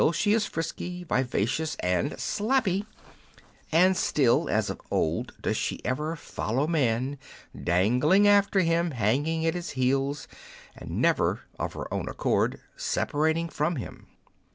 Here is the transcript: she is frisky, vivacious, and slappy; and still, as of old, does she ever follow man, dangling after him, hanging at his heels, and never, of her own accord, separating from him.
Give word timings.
she 0.15 0.33
is 0.33 0.47
frisky, 0.47 1.03
vivacious, 1.03 1.75
and 1.79 2.13
slappy; 2.13 2.87
and 3.71 3.95
still, 3.95 4.49
as 4.49 4.67
of 4.71 4.81
old, 4.89 5.31
does 5.39 5.55
she 5.55 5.79
ever 5.85 6.15
follow 6.15 6.65
man, 6.65 7.19
dangling 7.55 8.27
after 8.27 8.61
him, 8.61 8.89
hanging 8.89 9.45
at 9.45 9.53
his 9.53 9.69
heels, 9.77 10.27
and 10.75 10.89
never, 10.99 11.41
of 11.59 11.73
her 11.73 11.85
own 11.93 12.09
accord, 12.09 12.59
separating 12.75 13.47
from 13.47 13.75
him. 13.75 14.07